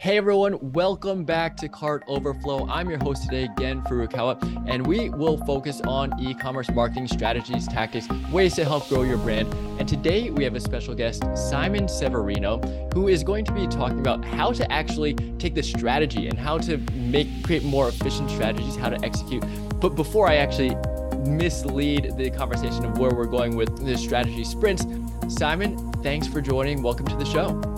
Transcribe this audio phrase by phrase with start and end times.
[0.00, 2.68] Hey everyone, welcome back to Cart Overflow.
[2.68, 7.66] I'm your host today, Gen Furukawa, and we will focus on e commerce marketing strategies,
[7.66, 9.52] tactics, ways to help grow your brand.
[9.80, 12.60] And today we have a special guest, Simon Severino,
[12.94, 16.58] who is going to be talking about how to actually take the strategy and how
[16.58, 19.42] to make create more efficient strategies, how to execute.
[19.80, 20.76] But before I actually
[21.28, 24.86] mislead the conversation of where we're going with the strategy sprints,
[25.26, 26.84] Simon, thanks for joining.
[26.84, 27.77] Welcome to the show.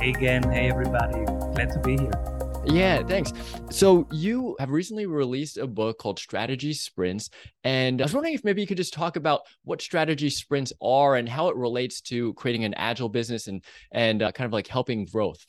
[0.00, 0.44] Hey again.
[0.44, 1.24] Hey, everybody.
[1.24, 2.62] Glad to be here.
[2.64, 3.32] Yeah, thanks.
[3.68, 7.30] So you have recently released a book called Strategy Sprints,
[7.64, 11.16] and I was wondering if maybe you could just talk about what strategy sprints are
[11.16, 14.68] and how it relates to creating an agile business and and uh, kind of like
[14.68, 15.44] helping growth.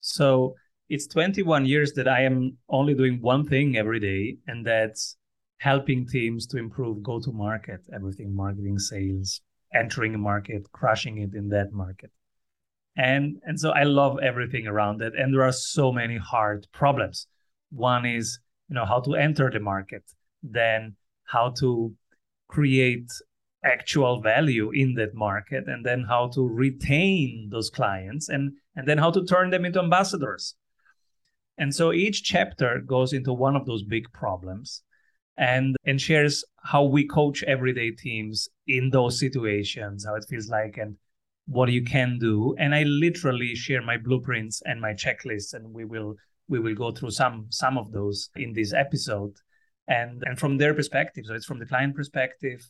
[0.00, 0.54] So
[0.88, 5.16] it's 21 years that I am only doing one thing every day, and that's
[5.58, 9.40] helping teams to improve go to market, everything marketing, sales,
[9.74, 12.12] entering a market, crushing it in that market
[12.96, 15.14] and and so i love everything around it.
[15.18, 17.26] And there are so many hard problems.
[17.70, 18.38] One is
[18.68, 20.02] you know how to enter the market
[20.42, 21.92] then how to
[22.48, 23.08] create
[23.64, 28.98] actual value in that market and then how to retain those clients and and then
[28.98, 30.54] how to turn them into ambassadors.
[31.56, 34.82] And so each chapter goes into one of those big problems
[35.36, 40.76] and and shares how we coach everyday teams in those situations how it feels like
[40.76, 40.96] and
[41.46, 42.54] what you can do.
[42.58, 46.14] And i literally share my blueprints and my checklists and we will
[46.48, 49.34] we will go through some some of those in this episode.
[49.86, 52.60] And and from their perspective so it's from the client perspective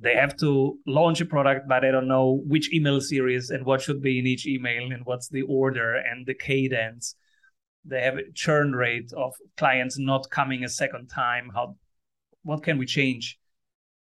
[0.00, 3.80] they have to launch a product but they don't know which email series and what
[3.80, 7.16] should be in each email and what's the order and the cadence.
[7.84, 11.50] They have a churn rate of clients not coming a second time.
[11.54, 11.76] How
[12.42, 13.38] what can we change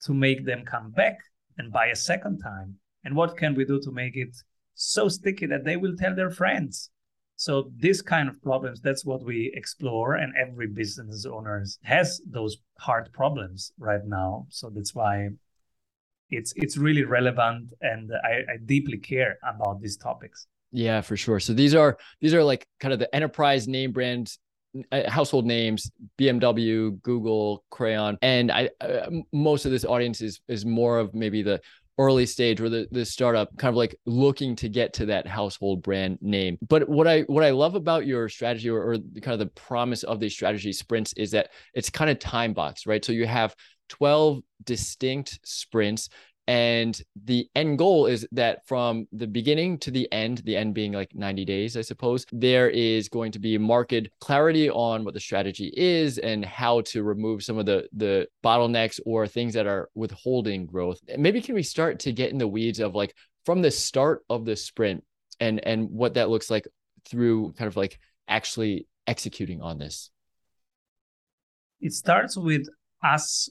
[0.05, 1.19] to make them come back
[1.59, 4.37] and buy a second time and what can we do to make it
[4.75, 6.91] so sticky that they will tell their friends?
[7.37, 12.59] So this kind of problems that's what we explore and every business owner has those
[12.79, 14.47] hard problems right now.
[14.49, 15.31] So that's why
[16.31, 20.47] it's it's really relevant and I, I deeply care about these topics.
[20.71, 21.41] Yeah for sure.
[21.41, 24.39] So these are these are like kind of the enterprise name brands
[24.91, 28.19] uh, household names bmw google crayon.
[28.23, 31.61] And i uh, most of this audience is is more of maybe the
[31.99, 35.83] early stage where the, the startup kind of like looking to get to that household
[35.83, 36.59] brand name.
[36.67, 40.03] But what i what i love about your strategy or, or kind of the promise
[40.03, 43.05] of these strategy sprints is that it's kind of time box right?
[43.05, 43.55] So you have
[43.89, 46.09] 12 distinct sprints
[46.49, 50.93] and the end goal is that from the beginning to the end, the end being
[50.93, 55.21] like 90 days, I suppose, there is going to be market clarity on what the
[55.21, 59.89] strategy is and how to remove some of the, the bottlenecks or things that are
[59.95, 60.99] withholding growth.
[61.17, 63.15] Maybe can we start to get in the weeds of like
[63.47, 65.05] from the start of the sprint
[65.39, 66.67] and and what that looks like
[67.05, 70.11] through kind of like actually executing on this?
[71.81, 72.67] It starts with
[73.03, 73.49] us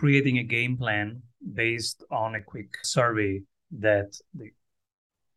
[0.00, 1.20] creating a game plan
[1.52, 4.10] based on a quick survey that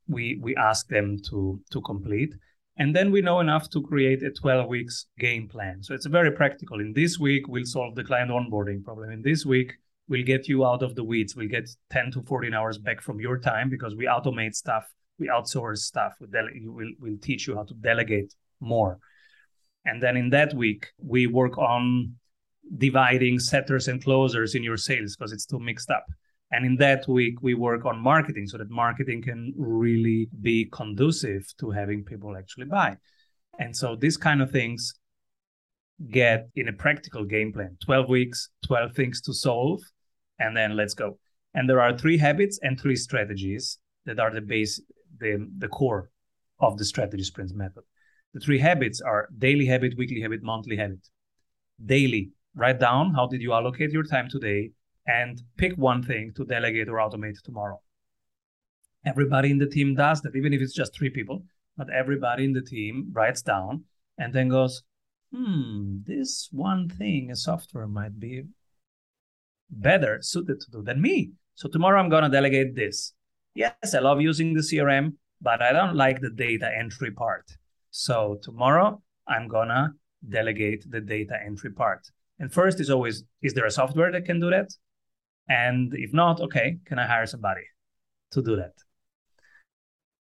[0.07, 2.34] we we ask them to to complete.
[2.78, 5.84] And then we know enough to create a 12 weeks game plan.
[5.84, 6.79] So it's very practical.
[6.79, 9.12] In this week we'll solve the client onboarding problem.
[9.12, 9.74] In this week
[10.07, 11.35] we'll get you out of the weeds.
[11.35, 14.85] We'll get 10 to 14 hours back from your time because we automate stuff.
[15.19, 16.13] We outsource stuff.
[16.22, 18.97] We dele- we'll, we'll teach you how to delegate more.
[19.85, 22.16] And then in that week we work on
[22.78, 26.06] dividing setters and closers in your sales because it's too mixed up.
[26.51, 31.51] And in that week, we work on marketing so that marketing can really be conducive
[31.59, 32.97] to having people actually buy.
[33.59, 34.94] And so these kind of things
[36.09, 39.81] get in a practical game plan 12 weeks, 12 things to solve,
[40.40, 41.18] and then let's go.
[41.53, 44.81] And there are three habits and three strategies that are the base,
[45.19, 46.09] the, the core
[46.59, 47.84] of the strategy sprints method.
[48.34, 51.07] The three habits are daily habit, weekly habit, monthly habit.
[51.84, 54.72] Daily write down how did you allocate your time today
[55.08, 57.81] and pick one thing to delegate or automate tomorrow.
[59.06, 61.44] Everybody in the team does that even if it's just three people
[61.75, 63.83] but everybody in the team writes down
[64.18, 64.83] and then goes
[65.33, 68.44] hmm this one thing a software might be
[69.69, 71.31] better suited to do than me.
[71.56, 73.13] So tomorrow i'm going to delegate this.
[73.56, 77.57] Yes i love using the crm but i don't like the data entry part.
[77.89, 79.89] So tomorrow i'm going to
[80.30, 84.39] delegate the data entry part and first is always, is there a software that can
[84.39, 84.69] do that?
[85.47, 87.63] And if not, okay, can I hire somebody
[88.31, 88.74] to do that?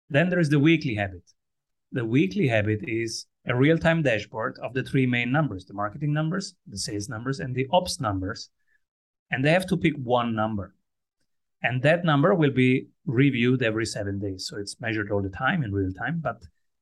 [0.10, 1.24] Then there is the weekly habit.
[1.92, 6.14] The weekly habit is a real time dashboard of the three main numbers the marketing
[6.14, 8.50] numbers, the sales numbers, and the ops numbers.
[9.32, 10.76] And they have to pick one number.
[11.64, 14.48] And that number will be reviewed every seven days.
[14.48, 16.42] So it's measured all the time in real time, but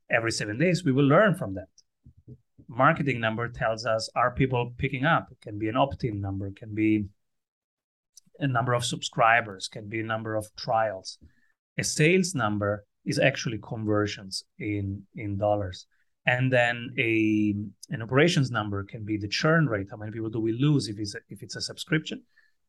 [0.09, 1.67] every seven days we will learn from that.
[2.69, 5.29] Marketing number tells us are people picking up?
[5.31, 7.05] It can be an opt-in number, can be
[8.39, 11.17] a number of subscribers, can be a number of trials.
[11.79, 15.87] A sales number is actually conversions in in dollars.
[16.27, 17.55] And then a
[17.89, 19.87] an operations number can be the churn rate.
[19.89, 22.21] How many people do we lose if it's a, if it's a subscription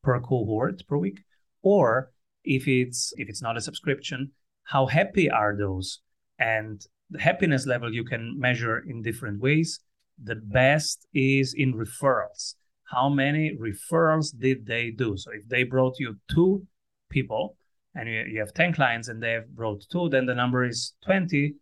[0.02, 1.20] per cohort per week,
[1.62, 2.10] or
[2.42, 4.30] if it's if it's not a subscription,
[4.64, 6.00] how happy are those?
[6.38, 6.80] And
[7.10, 9.80] the happiness level you can measure in different ways.
[10.22, 12.54] The best is in referrals.
[12.84, 15.16] How many referrals did they do?
[15.16, 16.66] So if they brought you two
[17.08, 17.56] people
[17.94, 20.94] and you, you have 10 clients and they have brought two, then the number is
[21.04, 21.54] 20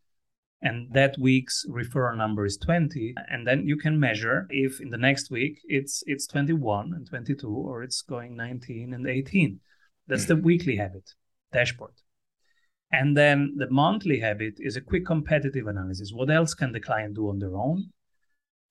[0.61, 4.97] and that week's referral number is 20 and then you can measure if in the
[4.97, 9.61] next week it's it's 21 and 22 or it's going 19 and 18
[10.09, 10.47] that's the mm-hmm.
[10.47, 11.15] weekly habit
[11.53, 11.93] dashboard.
[12.91, 16.13] And then the monthly habit is a quick competitive analysis.
[16.13, 17.91] What else can the client do on their own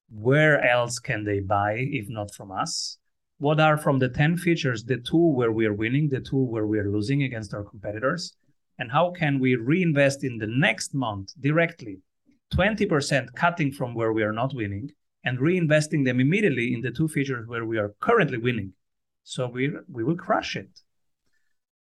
[0.10, 2.98] where else can they buy if not from us?
[3.40, 6.66] What are from the 10 features the two where we are winning the two where
[6.66, 8.36] we are losing against our competitors?
[8.80, 12.00] And how can we reinvest in the next month directly
[12.54, 14.92] 20% cutting from where we are not winning
[15.24, 18.74] and reinvesting them immediately in the two features where we are currently winning?
[19.24, 20.70] So we we will crush it.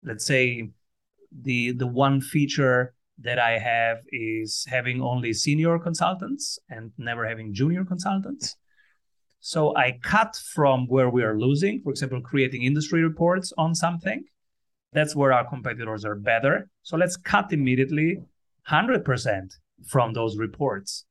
[0.04, 0.70] Let's say
[1.32, 7.52] the the one feature that i have is having only senior consultants and never having
[7.52, 8.56] junior consultants
[9.40, 14.24] so i cut from where we are losing for example creating industry reports on something
[14.92, 16.68] that's where our competitors are better.
[16.82, 18.18] So let's cut immediately
[18.70, 19.54] 100%
[19.88, 21.06] from those reports.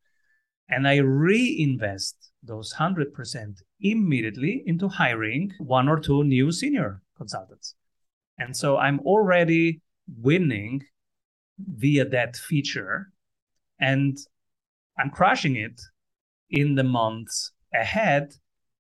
[0.70, 7.76] And I reinvest those 100% immediately into hiring one or two new senior consultants.
[8.38, 9.82] And so I'm already
[10.18, 10.84] winning
[11.68, 13.12] via that feature
[13.80, 14.18] and
[14.98, 15.82] I'm crushing it
[16.50, 18.34] in the months ahead.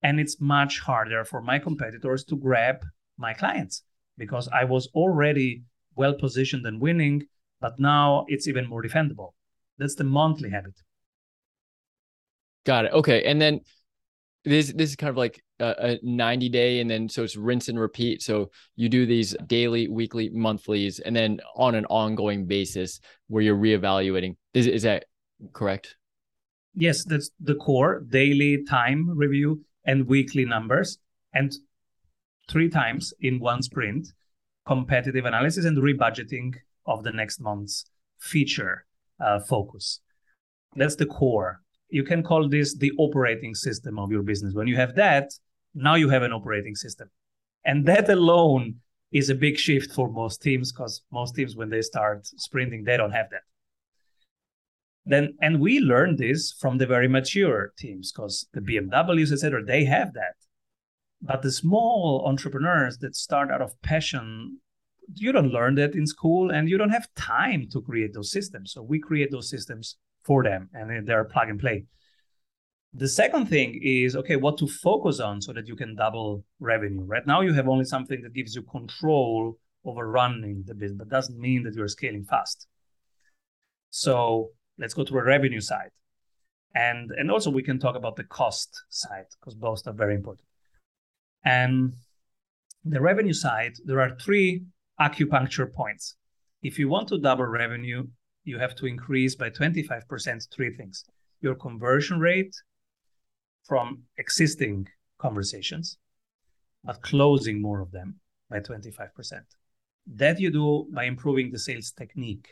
[0.03, 2.83] And it's much harder for my competitors to grab
[3.17, 3.83] my clients
[4.17, 5.63] because I was already
[5.95, 7.27] well positioned and winning,
[7.59, 9.33] but now it's even more defendable.
[9.77, 10.73] That's the monthly habit.
[12.65, 12.93] Got it.
[12.93, 13.61] Okay, and then
[14.43, 17.69] this this is kind of like a, a 90 day and then so it's rinse
[17.69, 22.99] and repeat so you do these daily weekly monthlies and then on an ongoing basis
[23.27, 25.05] where you're reevaluating is, is that
[25.53, 25.95] correct
[26.73, 30.97] yes that's the core daily time review and weekly numbers
[31.33, 31.53] and
[32.49, 34.07] three times in one sprint
[34.65, 36.55] competitive analysis and rebudgeting
[36.85, 37.85] of the next month's
[38.19, 38.85] feature
[39.19, 39.99] uh, focus.
[40.75, 41.60] That's the core.
[41.91, 44.53] You can call this the operating system of your business.
[44.53, 45.31] When you have that,
[45.75, 47.09] now you have an operating system.
[47.65, 48.75] And that alone
[49.11, 52.97] is a big shift for most teams because most teams, when they start sprinting, they
[52.97, 53.41] don't have that.
[55.05, 59.83] Then, and we learned this from the very mature teams because the BMWs, etc., they
[59.83, 60.35] have that.
[61.21, 64.59] But the small entrepreneurs that start out of passion,
[65.13, 68.71] you don't learn that in school and you don't have time to create those systems.
[68.71, 71.85] So we create those systems for them and they're plug and play.
[72.93, 77.03] The second thing is okay, what to focus on so that you can double revenue.
[77.03, 81.09] Right now, you have only something that gives you control over running the business, but
[81.09, 82.67] doesn't mean that you're scaling fast.
[83.89, 85.91] So let's go to a revenue side.
[86.75, 90.47] And, and also, we can talk about the cost side because both are very important.
[91.43, 91.93] And
[92.85, 94.63] the revenue side, there are three
[94.99, 96.15] acupuncture points.
[96.61, 98.07] If you want to double revenue,
[98.43, 101.05] you have to increase by 25% three things
[101.41, 102.55] your conversion rate
[103.63, 105.97] from existing conversations,
[106.83, 108.15] but closing more of them
[108.49, 109.07] by 25%.
[110.15, 112.49] That you do by improving the sales technique.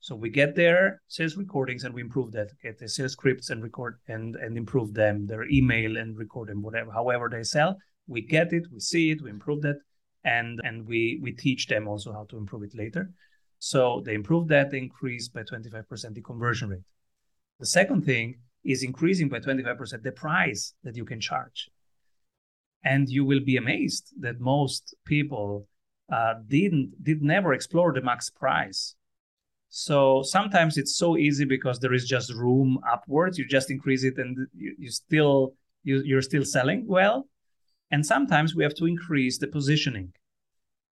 [0.00, 3.62] So we get their sales recordings and we improve that, get the sales scripts and
[3.62, 7.76] record and, and improve them, their email and record them, whatever, however they sell
[8.10, 9.78] we get it, we see it, we improve that,
[10.24, 13.10] and and we we teach them also how to improve it later.
[13.60, 16.80] So they improve that, they increase by 25% the conversion rate.
[17.60, 21.68] The second thing is increasing by 25% the price that you can charge.
[22.82, 25.68] And you will be amazed that most people
[26.10, 28.94] uh, didn't did never explore the max price.
[29.68, 33.38] So sometimes it's so easy because there is just room upwards.
[33.38, 37.28] You just increase it and you, you still you, you're still selling well
[37.90, 40.12] and sometimes we have to increase the positioning.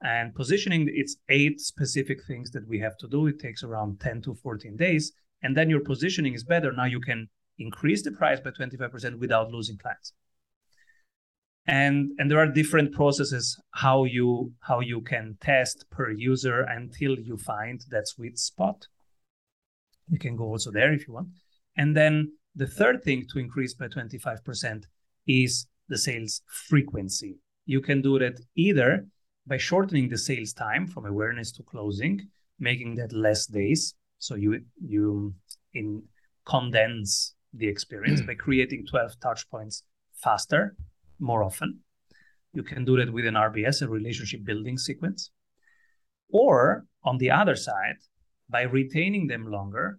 [0.02, 3.26] And positioning, it's eight specific things that we have to do.
[3.26, 5.12] It takes around 10 to 14 days.
[5.42, 6.72] And then your positioning is better.
[6.72, 10.12] Now you can increase the price by 25% without losing clients.
[11.66, 17.18] and and there are different processes how you how you can test per user until
[17.18, 18.86] you find that sweet spot
[20.08, 21.28] you can go also there if you want
[21.76, 24.84] and then the third thing to increase by 25%
[25.26, 29.06] is the sales frequency you can do that either
[29.46, 34.60] by shortening the sales time from awareness to closing making that less days so you
[34.80, 35.34] you
[35.74, 36.02] in
[36.46, 39.82] condense the experience by creating 12 touch points
[40.14, 40.76] faster
[41.18, 41.80] more often.
[42.52, 45.30] You can do that with an RBS, a relationship building sequence.
[46.30, 47.96] Or on the other side,
[48.48, 49.98] by retaining them longer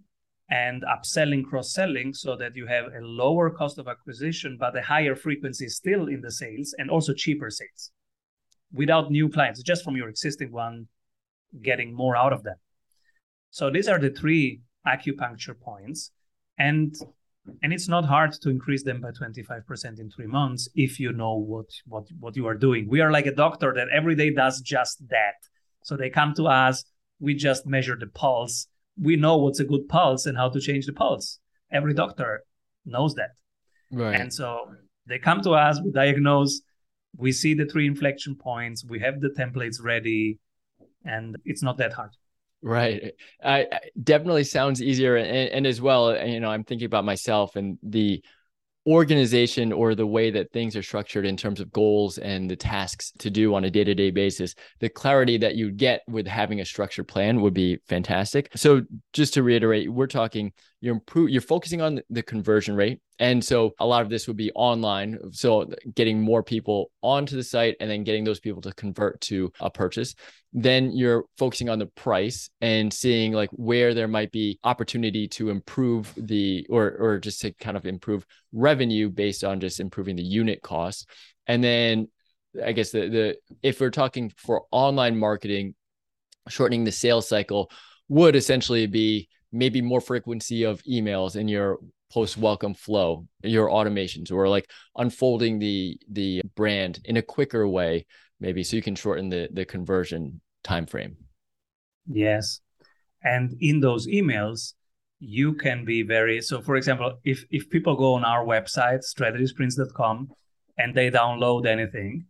[0.49, 4.81] and upselling, cross selling, so that you have a lower cost of acquisition, but a
[4.81, 7.91] higher frequency still in the sales and also cheaper sales
[8.73, 10.87] without new clients, just from your existing one,
[11.61, 12.57] getting more out of them.
[13.49, 16.11] So these are the three acupuncture points.
[16.57, 16.95] And
[17.63, 21.35] and it's not hard to increase them by 25% in three months if you know
[21.35, 22.87] what what what you are doing.
[22.89, 25.35] We are like a doctor that every day does just that.
[25.83, 26.83] So they come to us
[27.19, 28.67] we just measure the pulse.
[28.99, 31.39] We know what's a good pulse and how to change the pulse.
[31.71, 32.43] Every doctor
[32.85, 33.31] knows that.
[33.91, 34.19] Right.
[34.19, 34.71] And so
[35.07, 36.61] they come to us we diagnose
[37.17, 40.39] we see the three inflection points we have the templates ready
[41.05, 42.11] and it's not that hard
[42.63, 43.13] Right.
[43.43, 43.67] I,
[44.03, 45.15] definitely sounds easier.
[45.15, 48.23] And, and as well, you know, I'm thinking about myself and the
[48.87, 53.11] organization or the way that things are structured in terms of goals and the tasks
[53.19, 57.05] to do on a day-to-day basis the clarity that you get with having a structured
[57.05, 58.81] plan would be fantastic so
[59.11, 62.99] just to reiterate we're talking you're improve, you're focusing on the conversion rate.
[63.19, 67.43] And so a lot of this would be online so getting more people onto the
[67.43, 70.13] site and then getting those people to convert to a purchase.
[70.53, 75.49] Then you're focusing on the price and seeing like where there might be opportunity to
[75.49, 80.23] improve the or or just to kind of improve revenue based on just improving the
[80.23, 81.09] unit cost.
[81.47, 82.07] And then
[82.65, 85.75] i guess the the if we're talking for online marketing
[86.49, 87.69] shortening the sales cycle
[88.09, 91.79] would essentially be maybe more frequency of emails in your
[92.11, 98.05] post welcome flow your automations or like unfolding the the brand in a quicker way
[98.39, 101.15] maybe so you can shorten the the conversion time frame
[102.09, 102.61] yes.
[103.23, 104.73] And in those emails
[105.19, 110.29] you can be very so for example if if people go on our website strategysprints.com
[110.77, 112.25] and they download anything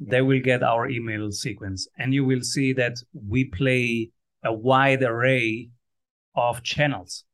[0.00, 1.86] they will get our email sequence.
[1.98, 4.10] And you will see that we play
[4.42, 5.68] a wide array
[6.40, 7.24] of channels.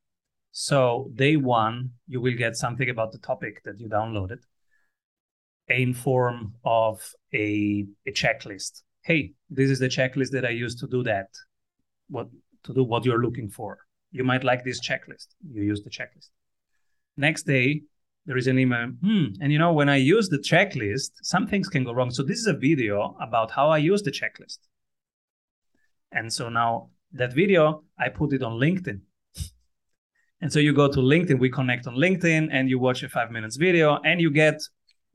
[0.50, 4.40] So day one, you will get something about the topic that you downloaded
[5.68, 8.82] in form of a, a checklist.
[9.02, 11.28] Hey, this is the checklist that I use to do that.
[12.08, 12.28] What
[12.64, 13.78] to do what you're looking for.
[14.10, 15.28] You might like this checklist.
[15.52, 16.30] You use the checklist.
[17.16, 17.82] Next day,
[18.26, 18.88] there is an email.
[19.04, 22.10] Hmm, and you know, when I use the checklist, some things can go wrong.
[22.10, 24.58] So this is a video about how I use the checklist.
[26.10, 29.00] And so now that video, I put it on LinkedIn.
[30.40, 33.30] And so you go to LinkedIn, we connect on LinkedIn, and you watch a five
[33.30, 34.60] minutes video and you get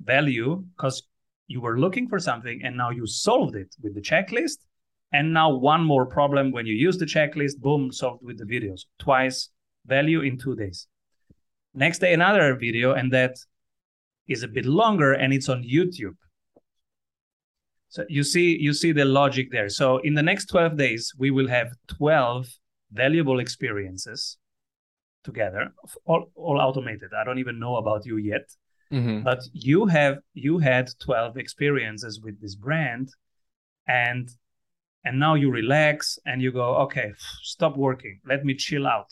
[0.02, 1.04] value because
[1.48, 4.58] you were looking for something and now you solved it with the checklist.
[5.14, 8.82] And now one more problem when you use the checklist, boom, solved with the videos.
[8.98, 9.50] Twice
[9.86, 10.88] value in two days.
[11.74, 13.36] Next day, another video, and that
[14.28, 16.16] is a bit longer and it's on YouTube.
[17.92, 19.68] So you see, you see the logic there.
[19.68, 22.48] So in the next 12 days, we will have 12
[22.94, 24.38] valuable experiences
[25.26, 25.74] together,
[26.06, 27.12] all, all automated.
[27.14, 28.50] I don't even know about you yet.
[28.94, 29.24] Mm-hmm.
[29.24, 33.10] But you have you had 12 experiences with this brand
[33.88, 34.30] and
[35.04, 37.12] and now you relax and you go, okay,
[37.44, 38.22] stop working.
[38.26, 39.08] Let me chill out.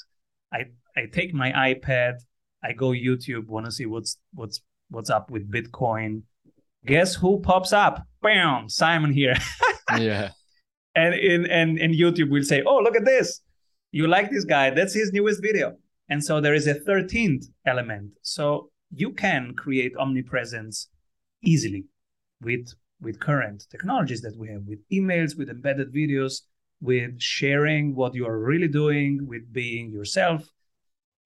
[0.54, 2.16] I I take my iPad,
[2.64, 6.24] I go YouTube, want to see what's what's what's up with Bitcoin,
[6.86, 8.06] guess who pops up?
[8.22, 9.36] Bam, Simon here.
[9.98, 10.32] yeah.
[10.96, 13.42] And in and and YouTube will say, oh, look at this.
[13.92, 14.70] You like this guy?
[14.70, 15.78] That's his newest video.
[16.10, 18.12] And so there is a 13th element.
[18.24, 20.88] So you can create omnipresence
[21.44, 21.86] easily
[22.42, 26.42] with with current technologies that we have, with emails, with embedded videos,
[26.82, 30.50] with sharing what you are really doing, with being yourself,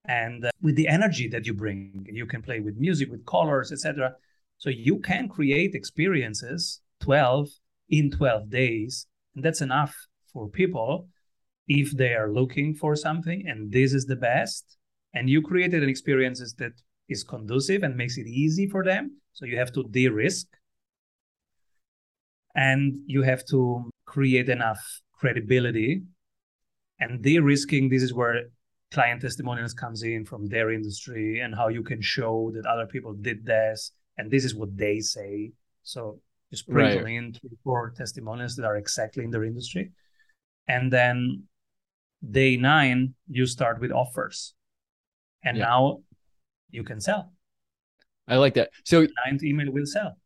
[0.06, 2.06] and uh, with the energy that you bring.
[2.12, 4.14] You can play with music, with colors, etc.
[4.64, 7.50] So you can create experiences 12
[7.90, 9.08] in 12 days.
[9.36, 9.94] And that's enough
[10.32, 11.10] for people
[11.68, 14.78] if they are looking for something and this is the best.
[15.14, 16.72] And you created an experiences that
[17.10, 19.18] is conducive and makes it easy for them.
[19.34, 20.48] So you have to de risk
[22.56, 24.80] and you have to create enough
[25.12, 26.04] credibility.
[27.02, 28.44] And de risking, this is where
[28.94, 33.12] client testimonials comes in from their industry and how you can show that other people
[33.14, 35.52] did this and this is what they say
[35.84, 37.14] So you sprinkle Right.
[37.18, 39.92] in three, four testimonials that are exactly in their industry.
[40.68, 41.44] And then
[42.22, 44.54] day nine, you start with offers.
[45.44, 45.66] And Yeah.
[45.66, 46.04] now
[46.72, 47.34] you can sell.
[48.28, 48.70] I like that.
[48.86, 50.18] So Ninth email will sell.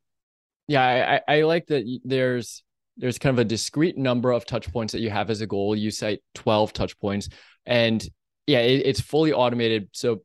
[0.67, 2.63] yeah, I, I like that there's
[2.99, 5.75] there's kind of a discrete number of touch points that you have as a goal.
[5.75, 7.29] You cite 12 touch points
[7.65, 8.07] and
[8.47, 9.89] yeah, it, it's fully automated.
[9.93, 10.23] So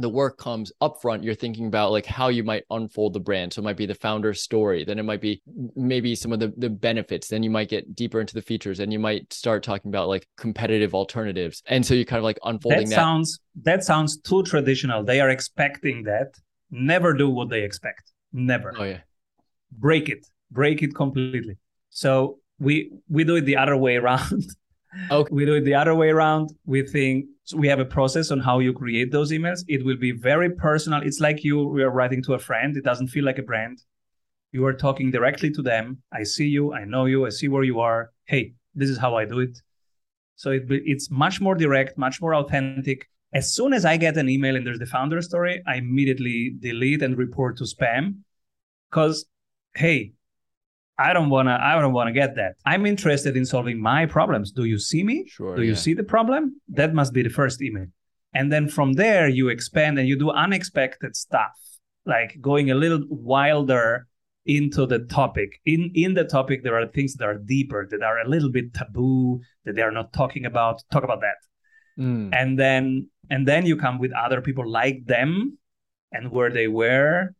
[0.00, 1.22] the work comes up front.
[1.24, 3.52] You're thinking about like how you might unfold the brand.
[3.52, 4.84] So it might be the founder's story.
[4.84, 5.42] Then it might be
[5.76, 7.28] maybe some of the, the benefits.
[7.28, 10.26] Then you might get deeper into the features and you might start talking about like
[10.36, 11.62] competitive alternatives.
[11.66, 12.94] And so you kind of like unfolding That that.
[12.94, 15.04] sounds that sounds too traditional.
[15.04, 16.34] They are expecting that.
[16.70, 18.12] Never do what they expect.
[18.32, 18.74] Never.
[18.78, 19.00] oh yeah.
[19.78, 21.56] break it break it completely
[21.90, 24.44] so we we do it the other way around
[25.10, 25.28] Okay.
[25.32, 26.50] we do it the other way around.
[26.64, 29.60] We think so we have a process on how you create those emails.
[29.68, 31.02] It will be very personal.
[31.02, 32.76] It's like you we are writing to a friend.
[32.76, 33.82] It doesn't feel like a brand.
[34.52, 36.02] You are talking directly to them.
[36.12, 36.72] I see you.
[36.72, 37.24] I know you.
[37.24, 38.10] I see where you are.
[38.24, 39.58] Hey this is how i do it.
[40.36, 43.06] So it, it's much more direct much more authentic.
[43.32, 47.02] As soon as i get an email and there's the founder story i immediately delete
[47.02, 48.18] and report to spam.
[48.90, 49.26] Because
[49.74, 50.12] hey
[51.08, 52.52] i don't want to i don't want to get that.
[52.66, 54.52] I'm interested in solving my problems.
[54.52, 55.26] Do you see me?
[55.28, 55.56] Sure.
[55.56, 55.84] do you yeah.
[55.84, 56.60] see the problem?
[56.68, 57.86] That must be the first email.
[58.32, 61.54] And then from there you expand and you do unexpected stuff
[62.06, 64.06] like going a little wilder
[64.46, 65.50] into the topic.
[65.64, 68.74] In in the topic there are things that are deeper that are a little bit
[68.74, 70.82] taboo that they are not talking about.
[70.92, 71.40] Talk about that.
[71.98, 72.30] Mm.
[72.32, 75.58] and then and then you come with other people like them
[76.12, 77.34] and where they were.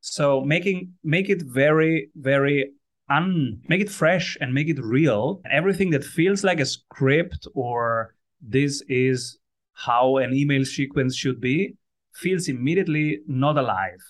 [0.00, 2.72] So making make it very very
[3.10, 8.14] un make it fresh and make it real everything that feels like a script or
[8.40, 9.38] this is
[9.72, 11.74] how an email sequence should be
[12.14, 14.00] feels immediately not alive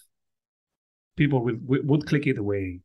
[1.16, 2.80] people will, would click it away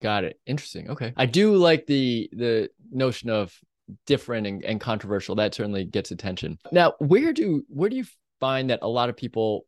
[0.00, 0.38] Got it.
[0.46, 0.90] Interesting.
[0.90, 1.12] Okay.
[1.16, 3.58] I do like the the notion of
[4.06, 5.34] different and, and controversial.
[5.34, 6.58] That certainly gets attention.
[6.70, 8.04] Now, where do where do you
[8.38, 9.66] find that a lot of people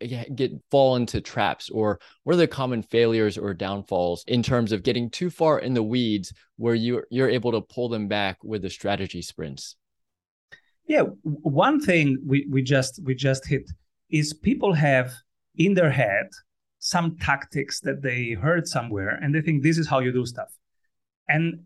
[0.00, 4.82] get fall into traps or what are the common failures or downfalls in terms of
[4.82, 8.62] getting too far in the weeds where you you're able to pull them back with
[8.62, 9.76] the strategy sprints?
[10.86, 13.70] Yeah, one thing we, we just we just hit
[14.10, 15.12] is people have
[15.56, 16.28] in their head
[16.78, 20.52] some tactics that they heard somewhere and they think this is how you do stuff.
[21.28, 21.64] And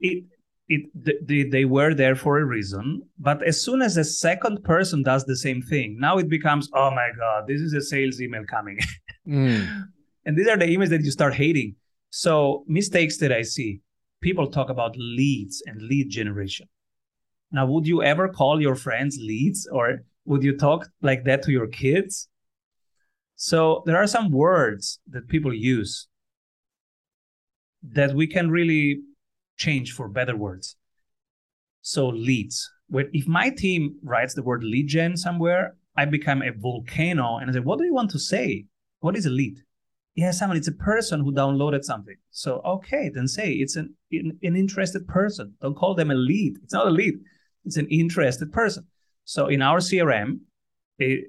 [0.00, 0.24] it
[0.68, 0.82] it
[1.26, 5.24] they, they were there for a reason, but as soon as a second person does
[5.24, 8.78] the same thing, now it becomes, oh my god, this is a sales email coming.
[9.26, 9.84] Mm.
[10.24, 11.76] and these are the emails that you start hating.
[12.08, 13.82] So mistakes that I see,
[14.22, 16.66] people talk about leads and lead generation.
[17.52, 21.52] Now, would you ever call your friends leads or would you talk like that to
[21.52, 22.28] your kids?
[23.36, 26.08] So there are some words that people use
[27.82, 29.02] that we can really
[29.58, 30.76] change for better words.
[31.82, 32.70] So leads.
[32.88, 37.50] Where if my team writes the word lead gen somewhere, I become a volcano and
[37.50, 38.64] I say, what do you want to say?
[39.00, 39.58] What is a lead?
[40.14, 42.16] Yeah, someone, it's a person who downloaded something.
[42.30, 45.54] So okay, then say it's an an, interested person.
[45.60, 46.56] Don't call them a lead.
[46.62, 47.14] It's not a lead.
[47.64, 48.86] It's an interested person.
[49.24, 50.40] So in our CRM,
[50.98, 51.28] it, eh,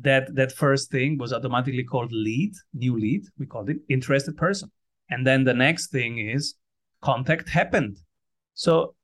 [0.00, 3.24] that that first thing was automatically called lead, new lead.
[3.38, 4.70] We called it interested person.
[5.08, 6.54] And then the next thing is
[7.04, 7.98] contact happened.
[8.54, 8.94] So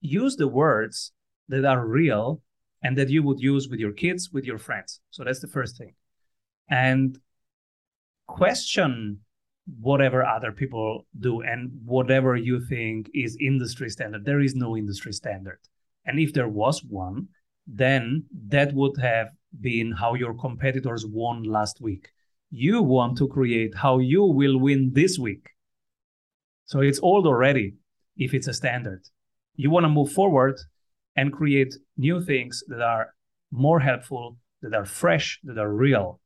[0.00, 1.12] use the words
[1.48, 2.42] that are real
[2.82, 5.00] and that you would use with your kids, with your friends.
[5.10, 5.94] So that's the first thing.
[6.68, 7.18] And
[8.26, 9.20] question
[9.80, 14.24] whatever other people do and whatever you think is industry standard.
[14.24, 15.58] There is no industry standard.
[16.04, 17.28] And if there was one,
[17.66, 19.28] then that would have
[19.60, 22.10] been how your competitors won last week.
[22.50, 25.55] You want to create how you will win this week.
[26.66, 27.74] So it's old already
[28.16, 29.02] if it's a standard.
[29.54, 30.56] You want to move forward
[31.16, 33.14] and create new things that are
[33.50, 36.20] more helpful, that are fresh, that are real.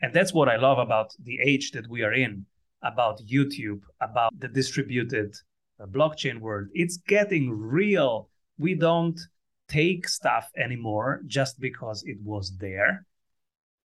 [0.00, 2.46] And that's what I love about the age that we are in,
[2.82, 5.34] about YouTube, about the distributed
[5.80, 6.68] uh, blockchain world.
[6.72, 8.28] It's getting real.
[8.58, 9.20] We don't
[9.68, 13.06] take stuff anymore just because it was there.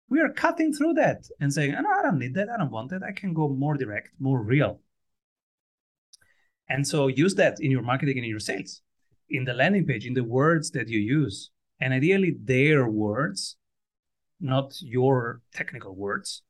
[0.09, 2.49] We are cutting through that and saying, no, I don't need that.
[2.49, 3.03] I don't want that.
[3.03, 4.81] I can go more direct, more real.
[6.75, 8.83] And so use that in your marketing and in your sales,
[9.31, 13.57] in the landing page, in the words that you use, and ideally their words,
[14.41, 16.43] not your technical words.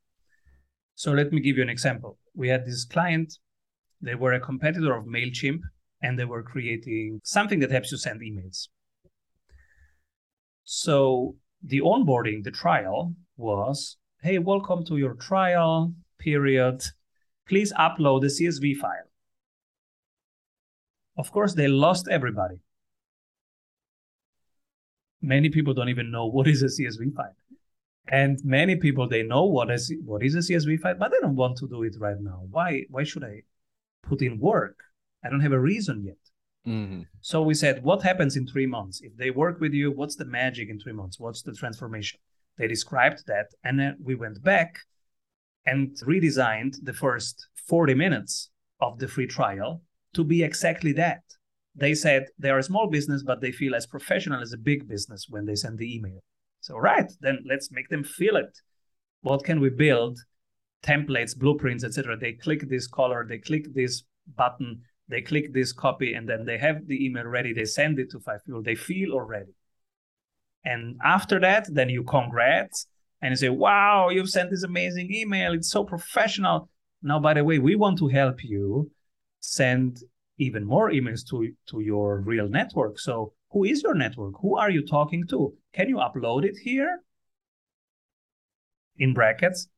[0.95, 2.17] So let me give you an example.
[2.35, 3.35] We had this client,
[4.01, 5.61] they were a competitor of MailChimp,
[6.01, 8.69] and they were creating something that helps you send emails.
[10.65, 15.93] So the onboarding, the trial was, hey, welcome to your trial.
[16.19, 16.83] period.
[17.47, 19.11] Please upload the CSV file.
[21.17, 22.57] Of course, they lost everybody.
[25.23, 27.37] Many people don't even know what is a CSV file.
[28.09, 31.37] And many people they know what is what is a CSV file, but they don't
[31.37, 32.43] want to do it right now.
[32.51, 33.43] Why why should I
[34.03, 34.77] put in work?
[35.25, 36.17] I don't have a reason yet.
[36.67, 37.03] Mm-hmm.
[37.21, 39.01] So we said, what happens in three months?
[39.03, 41.19] If they work with you, what's the magic in three months?
[41.19, 42.21] What's the transformation?
[42.59, 44.79] They described that, and then we went back
[45.67, 48.51] and redesigned the first 40 minutes
[48.81, 49.83] of the free trial
[50.15, 51.23] to be exactly that.
[51.75, 54.89] They said they are a small business, but they feel as professional as a big
[54.89, 56.23] business when they send the email.
[56.61, 58.59] So, right, then let's make them feel it.
[59.23, 60.19] What can we build?
[60.83, 62.17] Templates, blueprints, etc.
[62.17, 64.05] They click this color, they click this
[64.37, 67.53] button, they click this copy, and then they have the email ready.
[67.53, 68.63] They send it to five people.
[68.63, 69.53] They feel already.
[70.65, 72.87] And after that, then you congrats
[73.21, 75.53] and you say, wow, you've sent this amazing email.
[75.53, 76.69] It's so professional.
[77.03, 78.91] Now, by the way, we want to help you
[79.45, 80.03] send
[80.39, 82.99] even more emails to, to your real network.
[82.99, 84.35] So, who is your network?
[84.41, 85.55] Who are you talking to?
[85.73, 87.01] Can you upload it here?
[88.97, 89.69] In brackets,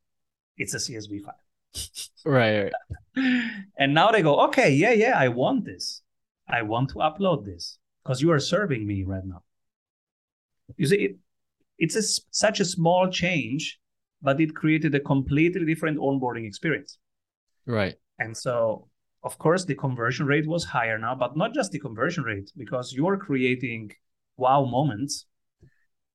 [0.57, 1.41] it's a CSV file.
[2.25, 3.53] right, right.
[3.79, 6.03] and now they go, okay, yeah, yeah, I want this.
[6.49, 9.43] I want to upload this because you are serving me right now.
[10.77, 11.17] You see, it,
[11.79, 13.79] it's a, such a small change,
[14.23, 16.99] but it created a completely different onboarding experience.
[17.67, 17.97] Right.
[18.19, 18.89] And so,
[19.27, 22.93] of course, the conversion rate was higher now, but not just the conversion rate, because
[22.93, 23.91] you're creating
[24.37, 25.27] wow moments.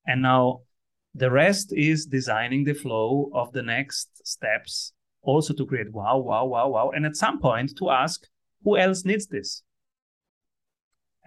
[0.07, 0.61] And now
[1.13, 6.45] the rest is designing the flow of the next steps, also to create wow, wow,
[6.45, 6.91] wow, wow.
[6.95, 8.25] And at some point to ask,
[8.63, 9.61] who else needs this?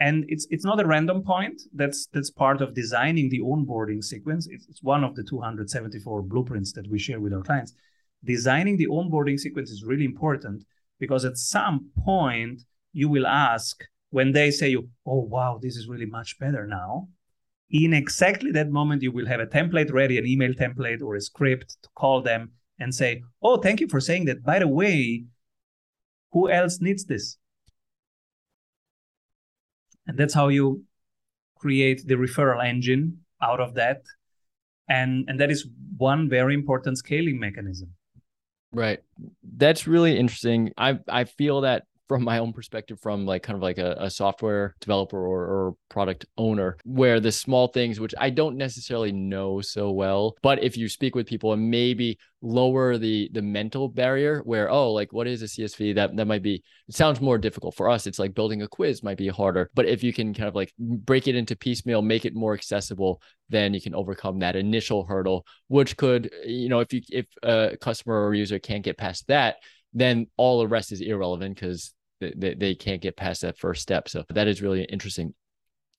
[0.00, 4.48] and it's it's not a random point that's that's part of designing the onboarding sequence
[4.50, 7.74] it's, it's, one of the 274 blueprints that we share with our clients
[8.24, 10.64] designing the onboarding sequence is really important
[11.04, 12.62] because at some point
[12.92, 13.84] you will ask
[14.16, 14.80] when they say you
[15.12, 17.08] oh wow this is really much better now
[17.70, 21.20] in exactly that moment you will have a template ready an email template or a
[21.20, 22.42] script to call them
[22.78, 24.42] and say oh thank you for saying that.
[24.42, 25.24] By the way
[26.32, 27.36] who else needs this?
[30.06, 30.84] And that's how you
[31.56, 34.02] create the referral engine out of that.
[34.88, 37.90] And and that is one very important scaling mechanism
[38.74, 39.00] right.
[39.56, 40.72] That's really interesting.
[40.76, 44.10] I i feel that from my own perspective from like kind of like a, a
[44.10, 49.60] software developer or, or, product owner where the small things which i don't necessarily know
[49.60, 54.40] so well but if you speak with people and maybe lower the the mental barrier
[54.40, 57.74] where oh like what is a csv that that might be it sounds more difficult
[57.74, 58.06] for us.
[58.06, 59.70] It's like building a quiz might be harder.
[59.74, 63.22] But if you can kind of like break it into piecemeal make it more accessible
[63.48, 67.76] then you can overcome that initial hurdle which could you know if you if a
[67.80, 69.56] customer or user can't get past that
[69.94, 74.08] then all the rest is irrelevant because they, they can't get past that first step.
[74.08, 75.34] So that is really interesting.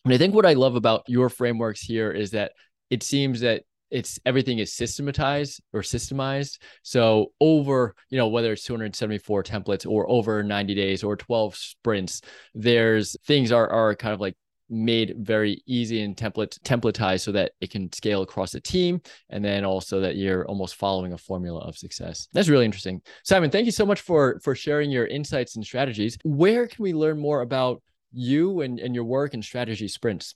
[0.04, 2.52] And I think what I love about your frameworks here is that
[2.90, 6.58] it seems that it's everything is systematized or systemized.
[6.84, 12.22] So over, you know, whether it's 274 templates or over 90 days or 12 sprints,
[12.54, 14.36] there's things are are kind of like
[14.70, 19.44] made very easy and template templatized so that it can scale across a team and
[19.44, 22.28] then also that you're almost following a formula of success.
[22.34, 23.02] That's really interesting.
[23.24, 26.18] Simon thank you so much for for sharing your insights and strategies.
[26.24, 30.36] Where can we learn more about you and, and your work and strategy sprints?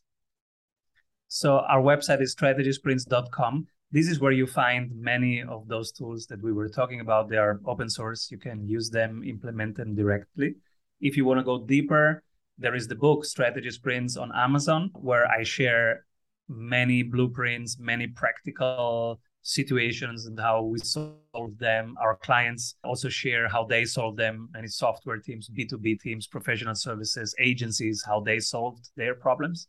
[1.27, 6.41] So our website is strategysprints.com this is where you find many of those tools that
[6.43, 7.27] we were talking about.
[7.27, 8.29] They are open source.
[8.29, 10.55] You can use them implement them directly.
[11.01, 12.23] If you want to go deeper
[12.59, 16.05] there is the book Strategy Sprints on Amazon, where I share
[16.49, 21.95] many blueprints, many practical situations and how we solve them.
[22.01, 27.33] Our clients also share how they solve them, many software teams, B2B teams, professional services,
[27.39, 29.67] agencies, how they solved their problems.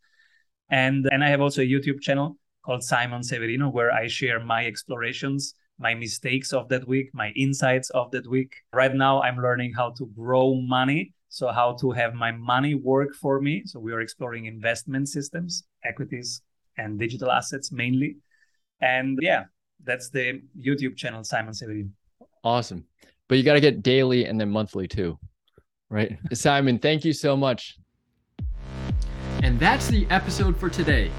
[0.68, 4.66] And and I have also a YouTube channel called Simon Severino where I share my
[4.66, 8.52] explorations, my mistakes of that week, my insights of that week.
[8.72, 13.14] Right now I'm learning how to grow money so, how to have my money work
[13.14, 13.62] for me.
[13.64, 16.42] So, we are exploring investment systems, equities,
[16.76, 18.16] and digital assets mainly.
[18.80, 19.44] And yeah,
[19.84, 21.94] that's the YouTube channel, Simon Severin.
[22.44, 22.84] Awesome.
[23.28, 25.18] But you got to get daily and then monthly too,
[25.88, 26.18] right?
[26.32, 27.78] Simon, thank you so much.
[29.42, 31.10] And that's the episode for today.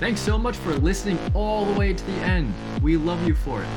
[0.00, 2.54] Thanks so much for listening all the way to the end.
[2.82, 3.68] We love you for it.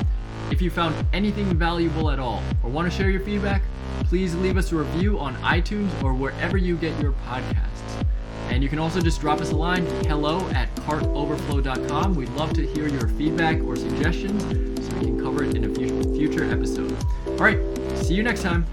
[0.50, 3.62] If you found anything valuable at all or want to share your feedback,
[4.04, 8.06] please leave us a review on iTunes or wherever you get your podcasts.
[8.50, 12.14] And you can also just drop us a line hello at cartoverflow.com.
[12.14, 16.14] We'd love to hear your feedback or suggestions so we can cover it in a
[16.14, 16.94] future episode.
[17.26, 17.58] All right,
[17.96, 18.66] see you next time.